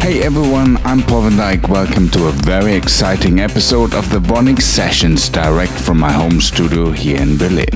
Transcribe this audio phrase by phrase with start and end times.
[0.00, 1.68] Hey everyone, I'm Paul van Dyk.
[1.68, 6.92] Welcome to a very exciting episode of the VONYC Sessions direct from my home studio
[6.92, 7.68] here in Berlin.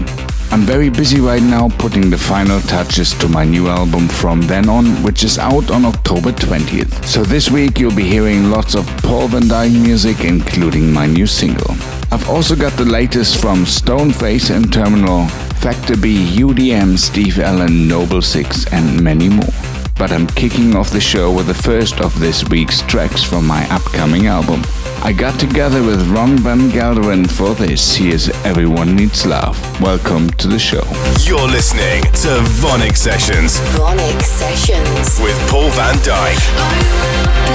[0.52, 4.68] I'm very busy right now putting the final touches to my new album From Then
[4.68, 7.04] On, which is out on October 20th.
[7.04, 11.26] So this week you'll be hearing lots of Paul van Dyk music, including my new
[11.26, 11.72] single.
[12.12, 15.26] I've also got the latest from Stoneface and Terminal,
[15.60, 19.71] Factor B, UDM, Steve Allen, Noble Six, and many more
[20.02, 23.64] but I'm kicking off the show with the first of this week's tracks from my
[23.70, 24.62] upcoming album.
[25.04, 27.94] I got together with Ron Van Gelderen for this.
[27.94, 29.56] Here's Everyone Needs Love.
[29.80, 30.82] Welcome to the show.
[31.20, 35.20] You're listening to VONYC Sessions VONYC Sessions.
[35.20, 37.52] with Paul van Dyk.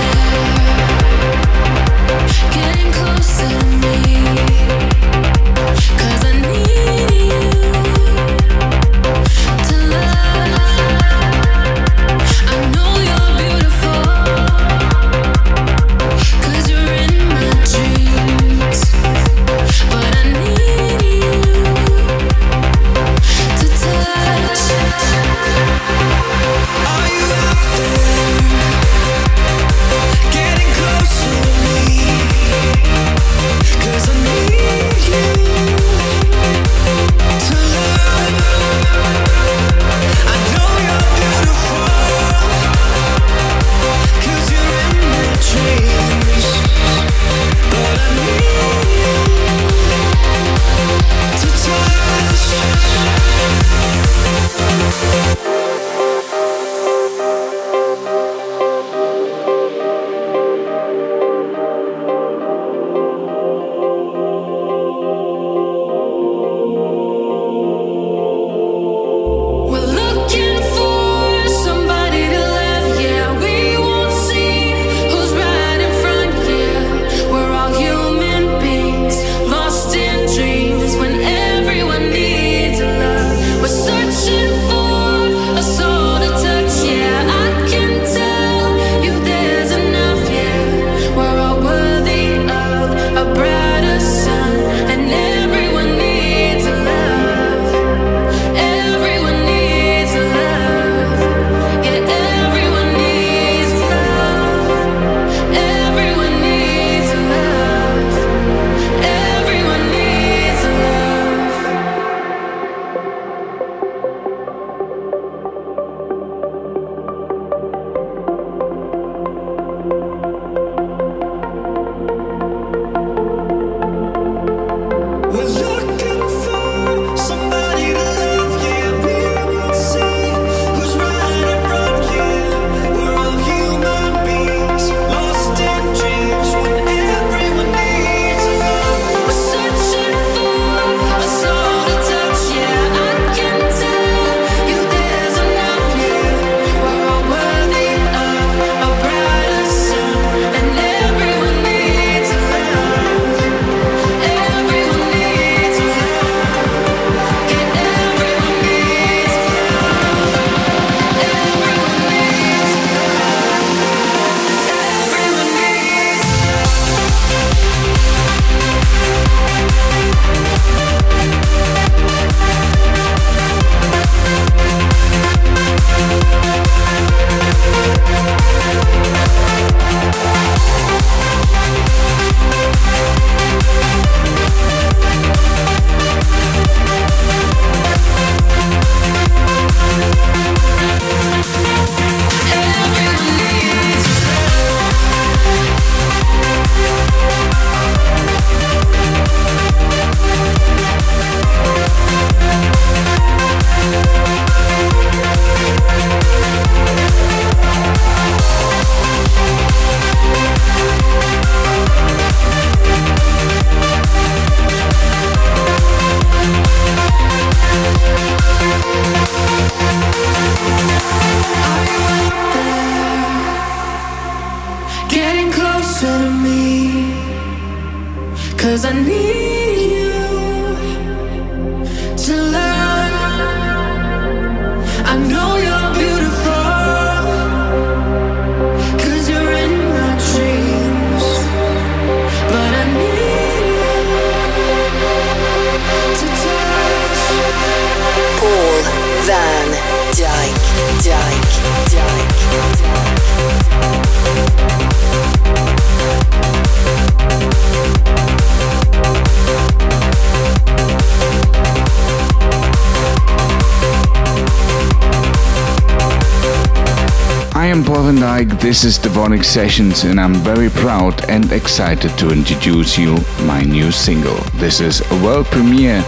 [267.69, 272.17] Am Paul van Dyk, this is the VONYC Sessions, and I'm very proud and excited
[272.17, 274.37] to introduce you my new single.
[274.55, 275.99] This is a world premiere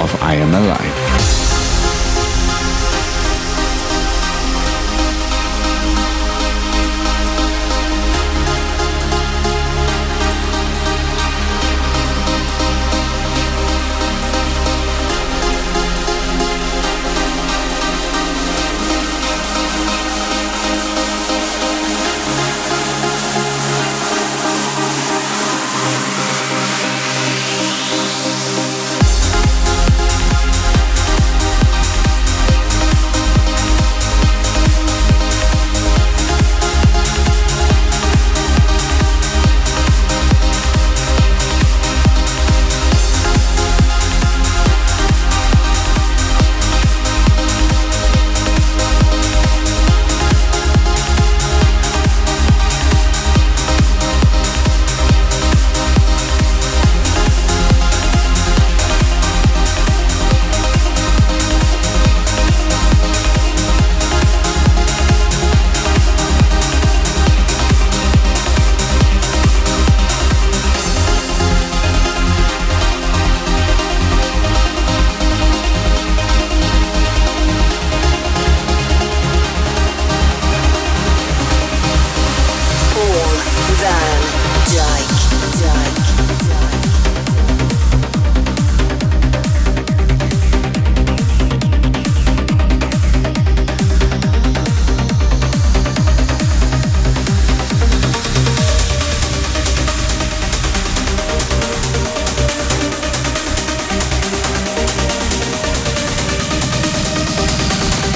[0.00, 1.29] of I Am Alive.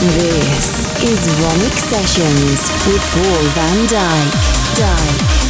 [0.04, 4.32] This is VONYC Sessions with Paul van Dyk.
[4.76, 5.43] Dyk.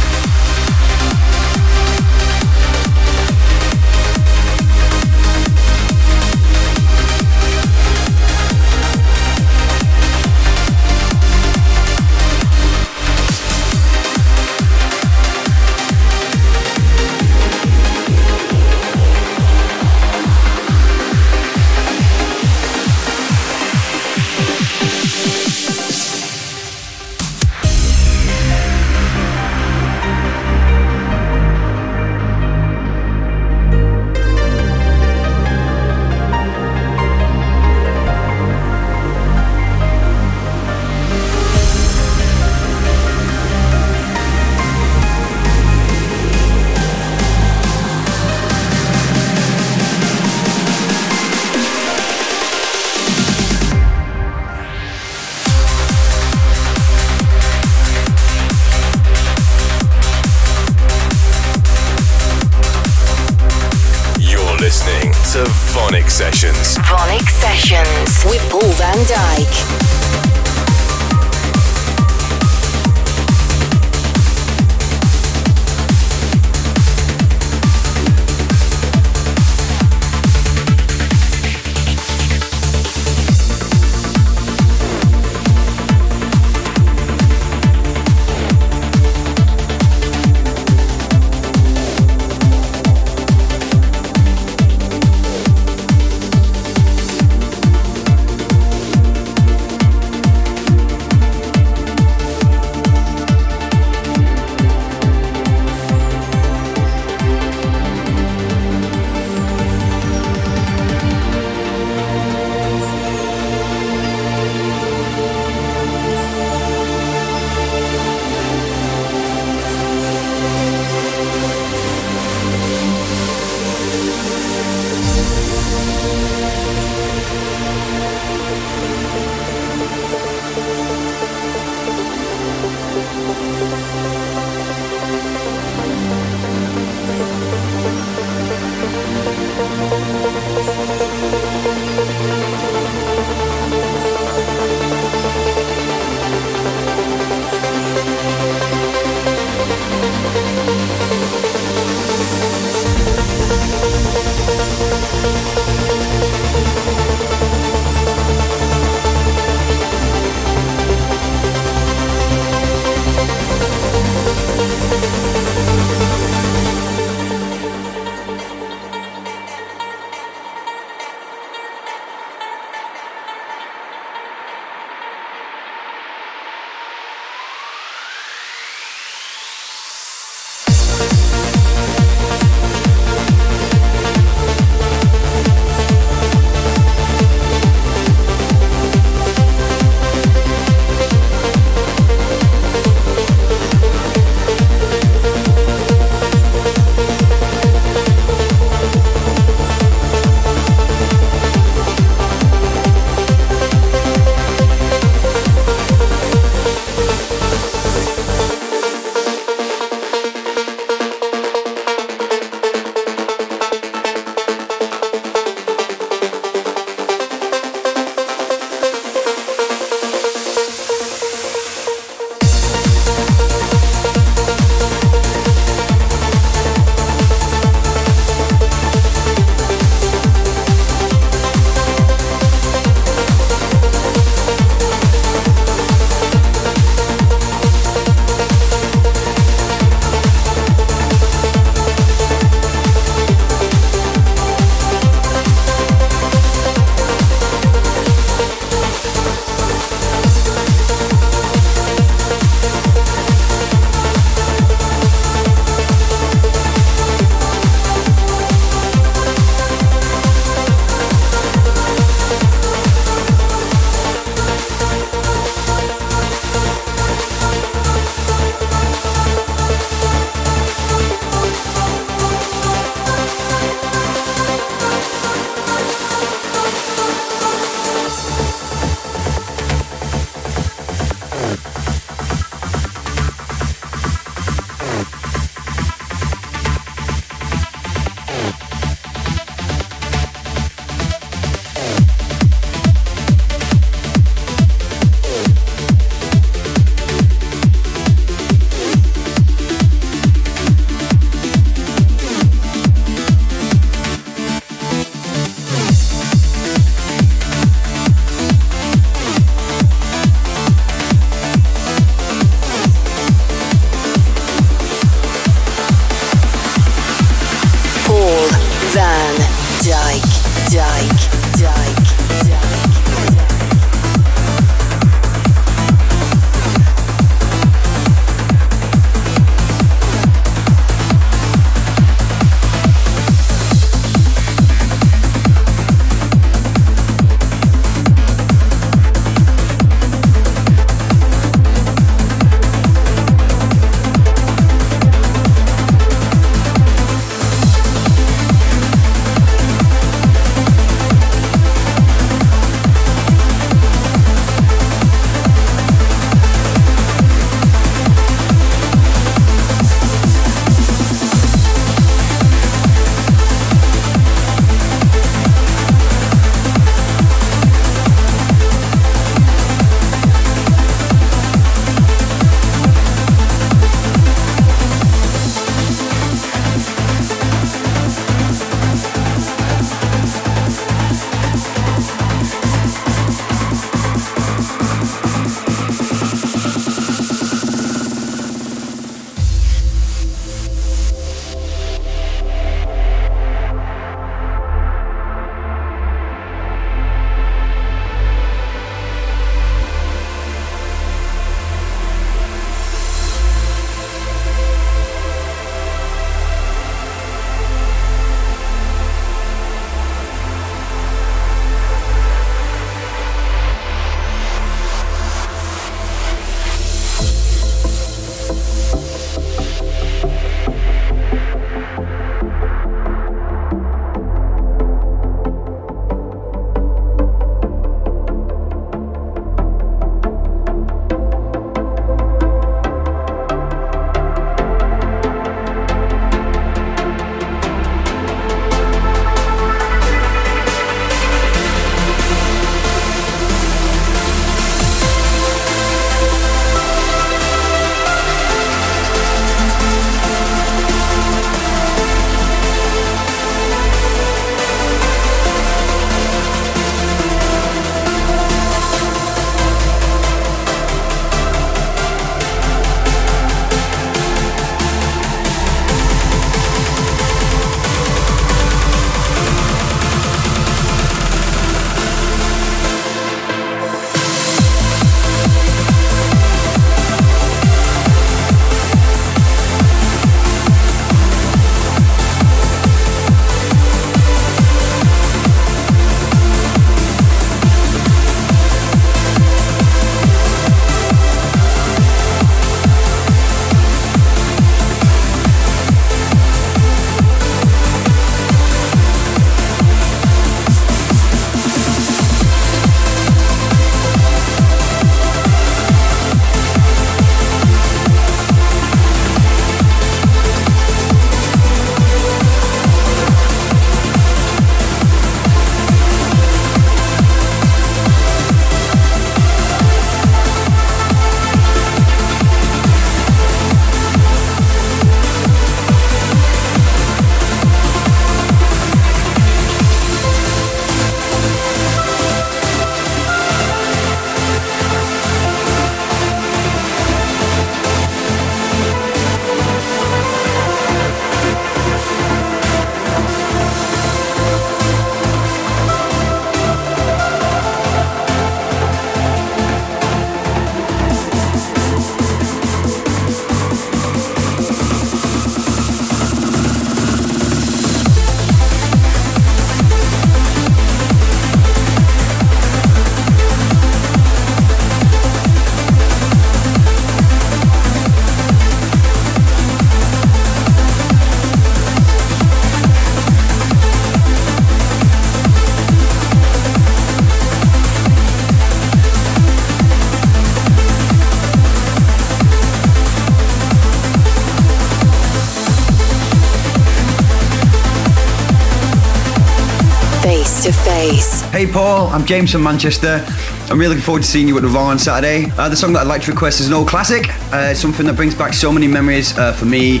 [591.56, 593.24] Hey Paul, I'm James from Manchester.
[593.70, 595.50] I'm really looking forward to seeing you at the Raw on Saturday.
[595.56, 597.30] Uh, the song that I'd like to request is an old classic.
[597.50, 600.00] Uh, something that brings back so many memories uh, for me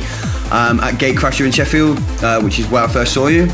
[0.50, 3.48] um, at Gatecrasher in Sheffield, uh, which is where I first saw you.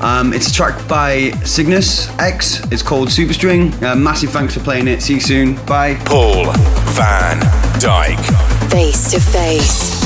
[0.00, 2.60] Um, it's a track by Cygnus X.
[2.72, 3.74] It's called Superstring.
[3.82, 5.02] Uh, massive thanks for playing it.
[5.02, 5.56] See you soon.
[5.66, 5.96] Bye.
[6.06, 6.50] Paul
[6.94, 7.40] van
[7.78, 8.70] Dyk.
[8.70, 10.03] Face to face.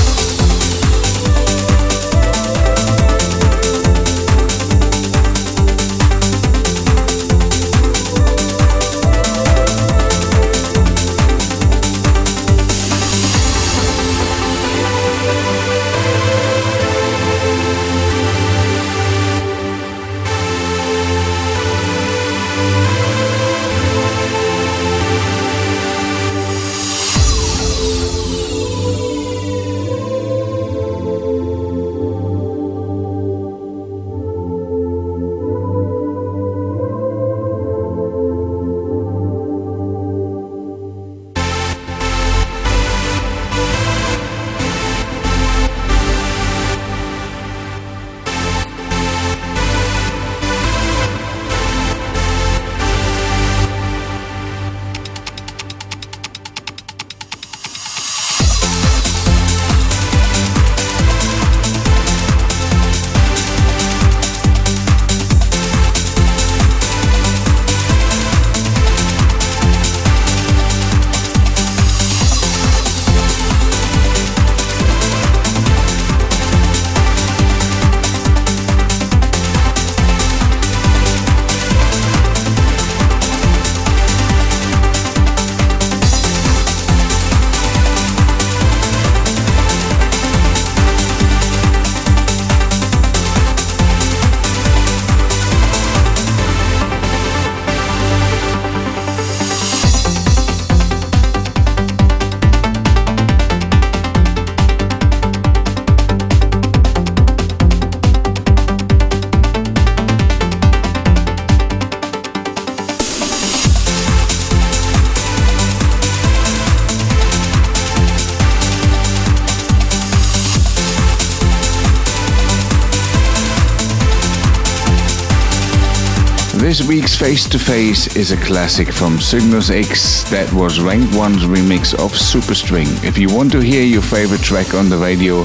[127.19, 132.13] Face to Face is a classic from Cygnus X that was Rank 1's remix of
[132.13, 132.87] Superstring.
[133.05, 135.45] If you want to hear your favorite track on the radio,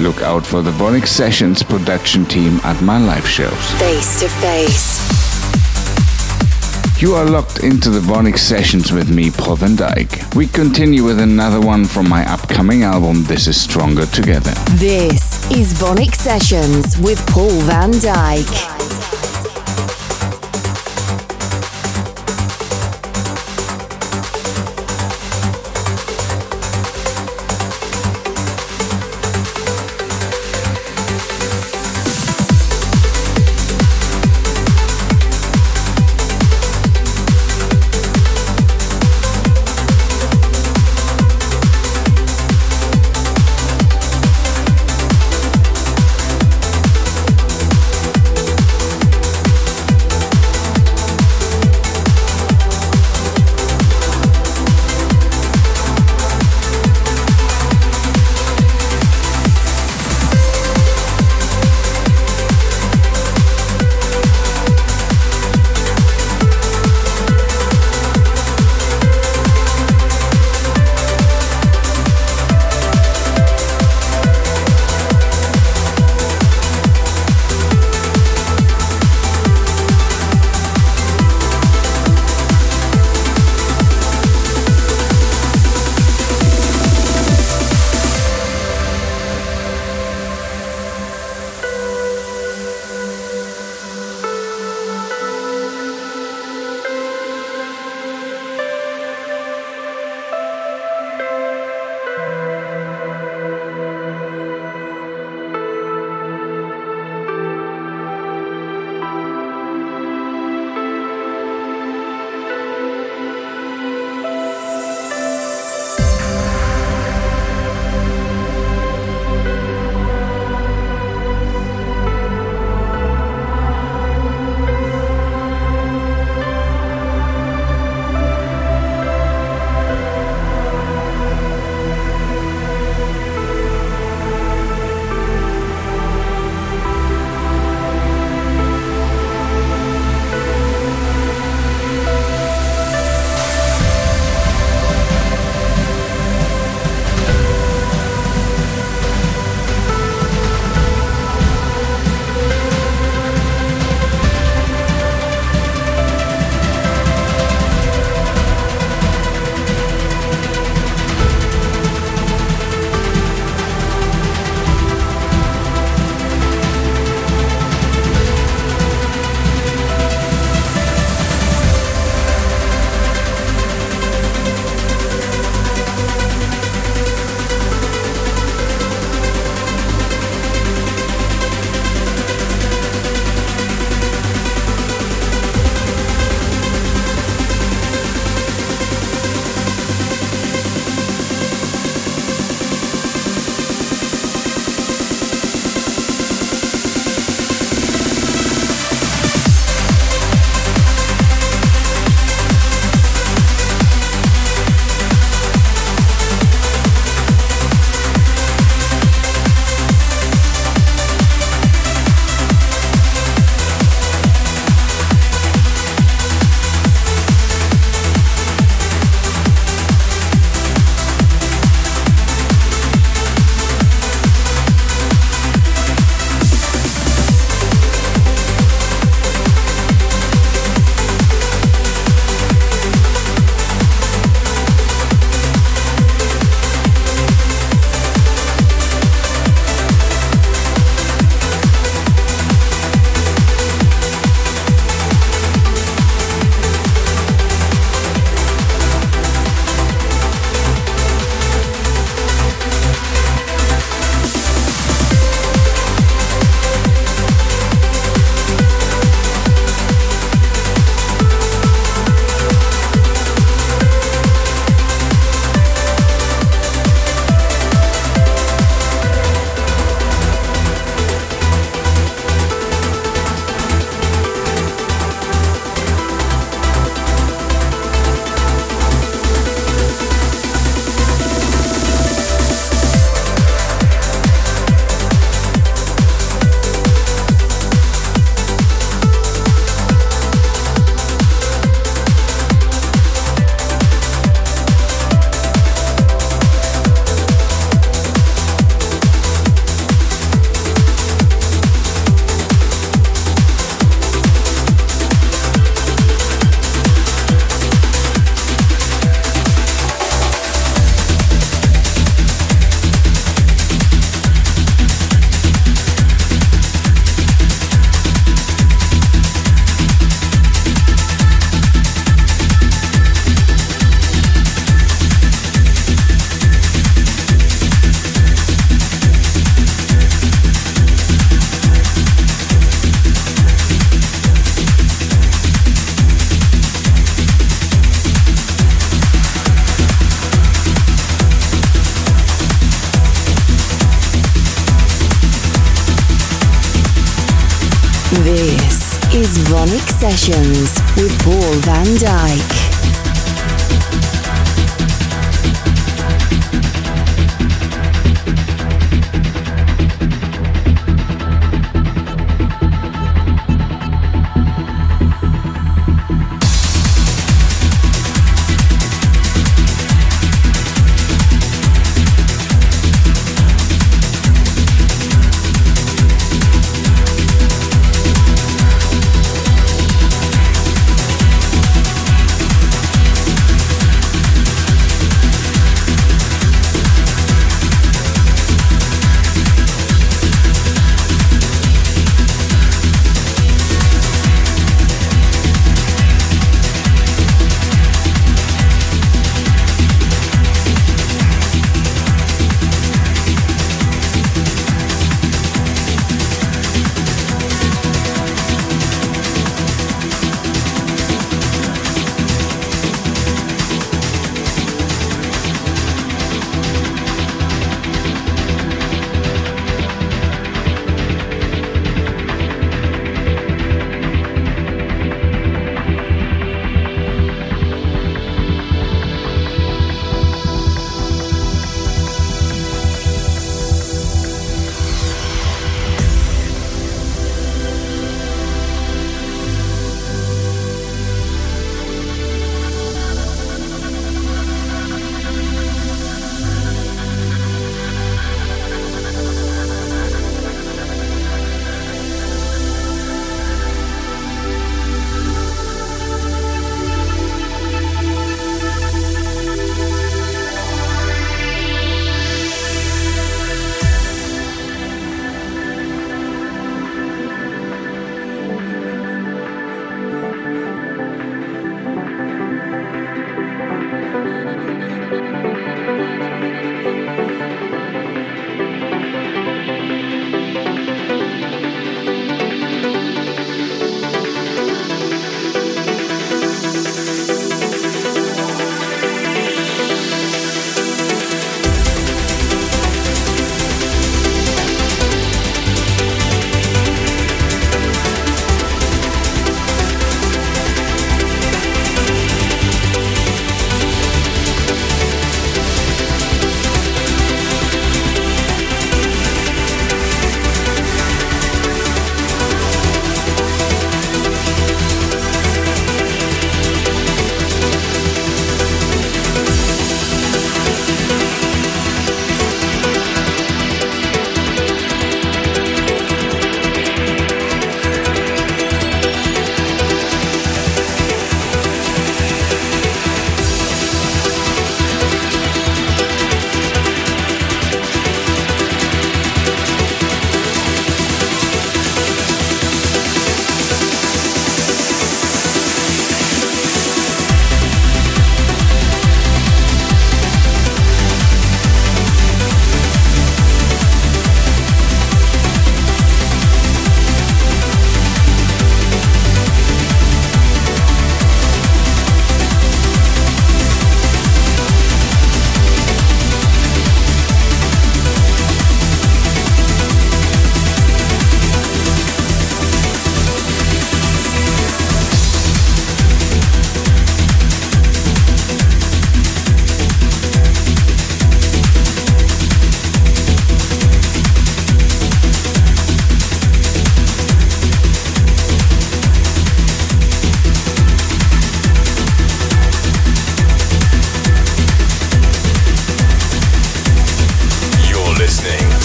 [0.00, 3.54] look out for the Vonyc Sessions production team at my live shows.
[3.78, 4.98] Face to face.
[7.00, 10.34] You are locked into the Vonyc Sessions with me, Paul van Dyk.
[10.34, 14.52] We continue with another one from my upcoming album, This is Stronger Together.
[14.78, 18.73] This is Vonyc Sessions with Paul van Dyk.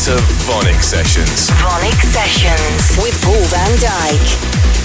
[0.06, 0.16] to
[0.48, 1.50] VONYC Sessions.
[1.60, 4.79] VONYC Sessions with Paul van Dyk.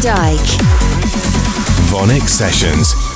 [0.00, 0.56] Van Dyk.
[1.90, 3.07] VONYC Sessions.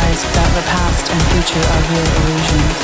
[0.00, 2.78] realize that the past and future are real illusions.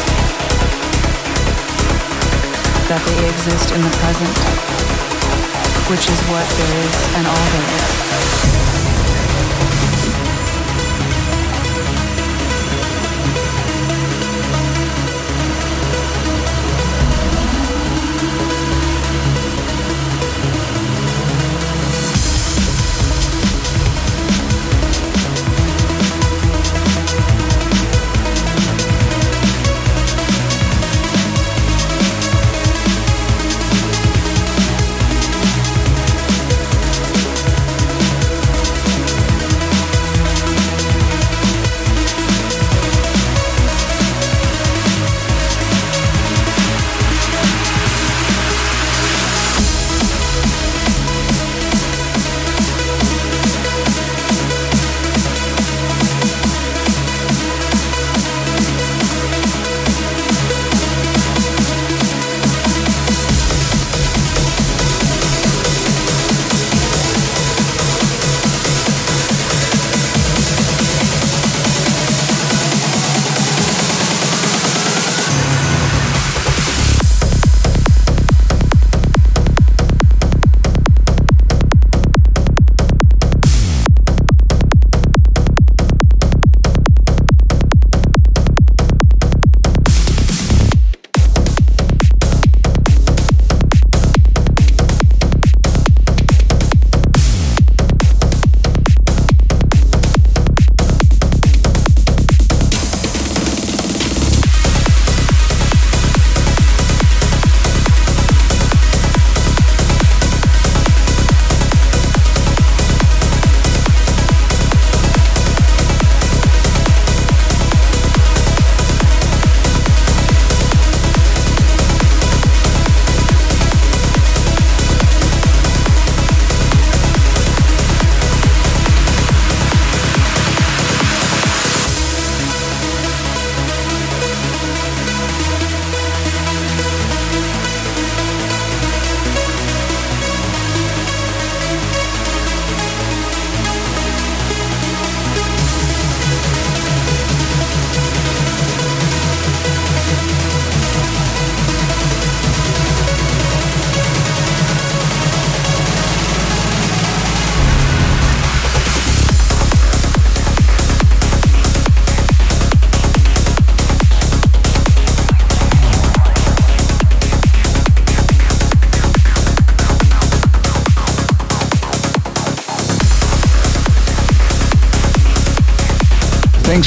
[2.89, 4.37] That they exist in the present,
[5.91, 8.66] which is what there is and all there is.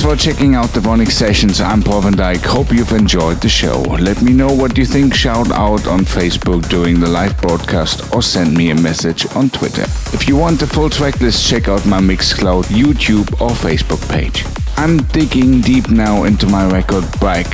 [0.10, 1.62] For checking out the VONYC Sessions.
[1.62, 2.44] I'm Paul van Dyk.
[2.44, 3.80] Hope you've enjoyed the show.
[3.82, 5.14] Let me know what you think.
[5.14, 9.84] Shout out on Facebook during the live broadcast or send me a message on Twitter.
[10.12, 14.46] If you want the full track list, check out my Mixcloud, YouTube, or Facebook page.
[14.78, 17.46] I'm digging deep now into my record Break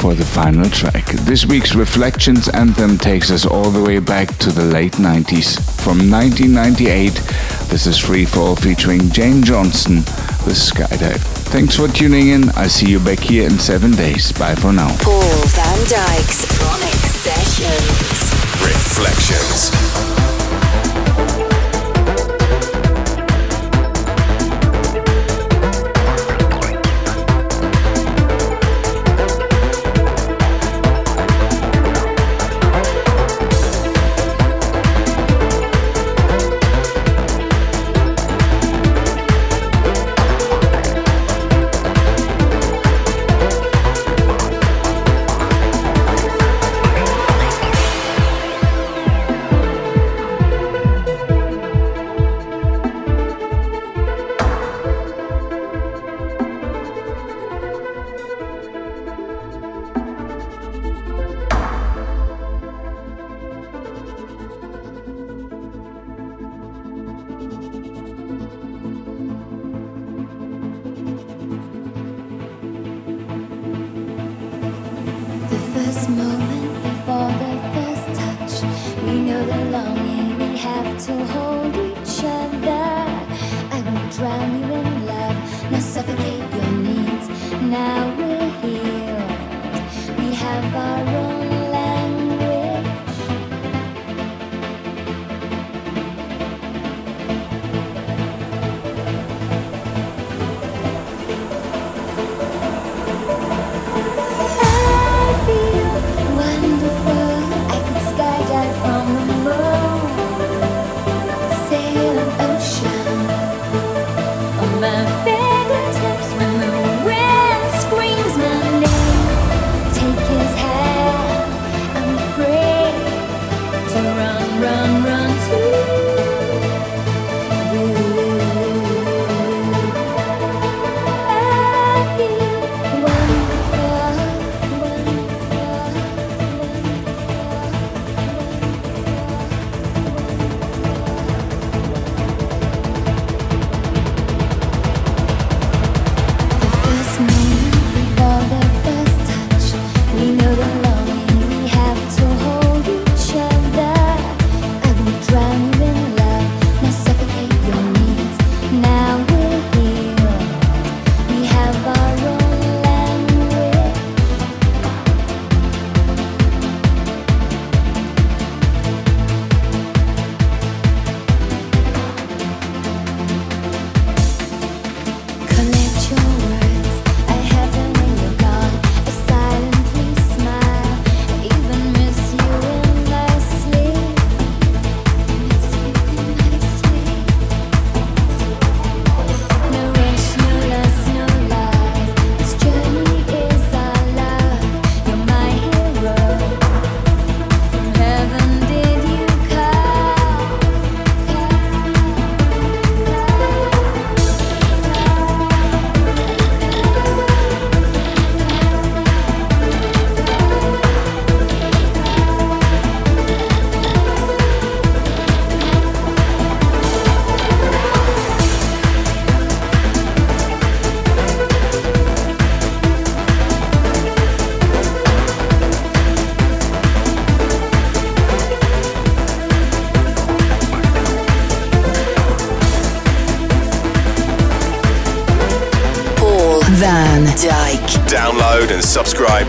[0.00, 1.06] for the final track.
[1.30, 5.60] This week's Reflections anthem takes us all the way back to the late 90s.
[5.80, 7.12] From 1998,
[7.70, 9.98] this is Free Fall featuring Jan Johnston
[10.44, 11.39] with Skydive.
[11.50, 12.48] Thanks for tuning in.
[12.50, 14.30] I'll see you back here in seven days.
[14.30, 14.96] Bye for now.
[15.02, 18.30] Paul van Dyk's VONYC Sessions.
[18.62, 20.09] Reflections.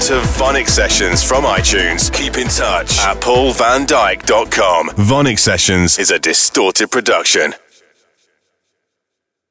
[0.07, 2.11] To VONYC Sessions from iTunes.
[2.11, 4.89] Keep in touch at paulvandyk.com.
[4.89, 7.53] VONYC Sessions is a distorted production.